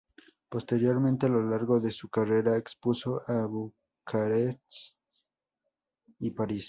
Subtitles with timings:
[0.49, 4.95] Posteriormente a lo largo de su carrera expuso en Bucarest
[6.17, 6.59] y París.